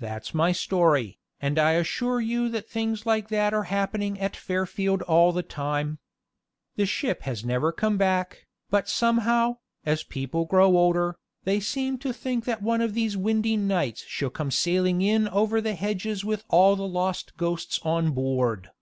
That's 0.00 0.34
my 0.34 0.50
story, 0.50 1.20
and 1.40 1.60
I 1.60 1.74
assure 1.74 2.20
you 2.20 2.48
that 2.48 2.68
things 2.68 3.06
like 3.06 3.28
that 3.28 3.54
are 3.54 3.62
happening 3.70 4.18
at 4.18 4.34
Fairfield 4.34 5.02
all 5.02 5.30
the 5.30 5.44
time. 5.44 6.00
The 6.74 6.86
ship 6.86 7.22
has 7.22 7.44
never 7.44 7.70
come 7.70 7.96
back, 7.96 8.48
but 8.68 8.88
somehow, 8.88 9.58
as 9.86 10.02
people 10.02 10.44
grow 10.44 10.76
older, 10.76 11.16
they 11.44 11.60
seem 11.60 11.98
to 11.98 12.12
think 12.12 12.46
that 12.46 12.62
one 12.62 12.80
of 12.80 12.94
these 12.94 13.16
windy 13.16 13.56
nights 13.56 14.02
she'll 14.08 14.28
come 14.28 14.50
sailing 14.50 15.02
in 15.02 15.28
over 15.28 15.60
the 15.60 15.76
hedges 15.76 16.24
with 16.24 16.42
all 16.48 16.74
the 16.74 16.88
lost 16.88 17.36
ghosts 17.36 17.78
on 17.84 18.10
board. 18.10 18.72